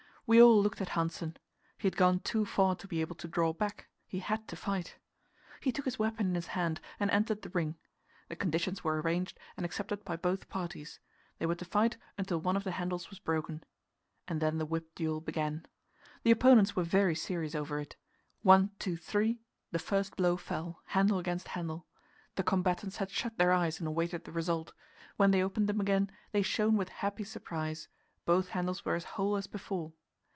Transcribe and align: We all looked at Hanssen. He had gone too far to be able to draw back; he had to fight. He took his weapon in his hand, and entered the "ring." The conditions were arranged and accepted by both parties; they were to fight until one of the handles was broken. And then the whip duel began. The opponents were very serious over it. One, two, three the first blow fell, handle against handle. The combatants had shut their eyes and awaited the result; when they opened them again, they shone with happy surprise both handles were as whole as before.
We 0.27 0.41
all 0.41 0.63
looked 0.63 0.79
at 0.79 0.87
Hanssen. 0.95 1.35
He 1.77 1.87
had 1.87 1.97
gone 1.97 2.21
too 2.21 2.45
far 2.45 2.77
to 2.77 2.87
be 2.87 3.01
able 3.01 3.15
to 3.17 3.27
draw 3.27 3.51
back; 3.51 3.89
he 4.07 4.19
had 4.19 4.47
to 4.47 4.55
fight. 4.55 4.95
He 5.59 5.73
took 5.73 5.83
his 5.83 5.99
weapon 5.99 6.27
in 6.27 6.35
his 6.35 6.47
hand, 6.55 6.79
and 7.01 7.11
entered 7.11 7.41
the 7.41 7.49
"ring." 7.49 7.75
The 8.29 8.37
conditions 8.37 8.81
were 8.81 9.01
arranged 9.01 9.37
and 9.57 9.65
accepted 9.65 10.05
by 10.05 10.15
both 10.15 10.47
parties; 10.47 11.01
they 11.37 11.45
were 11.45 11.55
to 11.55 11.65
fight 11.65 11.97
until 12.17 12.39
one 12.39 12.55
of 12.55 12.63
the 12.63 12.71
handles 12.71 13.09
was 13.09 13.19
broken. 13.19 13.65
And 14.25 14.41
then 14.41 14.57
the 14.57 14.65
whip 14.65 14.95
duel 14.95 15.19
began. 15.19 15.65
The 16.23 16.31
opponents 16.31 16.77
were 16.77 16.83
very 16.85 17.15
serious 17.15 17.53
over 17.53 17.77
it. 17.77 17.97
One, 18.41 18.71
two, 18.79 18.95
three 18.95 19.41
the 19.71 19.79
first 19.79 20.15
blow 20.15 20.37
fell, 20.37 20.79
handle 20.85 21.19
against 21.19 21.49
handle. 21.49 21.87
The 22.35 22.43
combatants 22.43 22.97
had 22.97 23.09
shut 23.11 23.37
their 23.37 23.51
eyes 23.51 23.79
and 23.79 23.87
awaited 23.89 24.23
the 24.23 24.31
result; 24.31 24.71
when 25.17 25.31
they 25.31 25.43
opened 25.43 25.67
them 25.67 25.81
again, 25.81 26.09
they 26.31 26.41
shone 26.41 26.77
with 26.77 26.87
happy 26.87 27.25
surprise 27.25 27.89
both 28.23 28.49
handles 28.49 28.85
were 28.85 28.95
as 28.95 29.03
whole 29.17 29.35
as 29.35 29.45
before. 29.47 29.91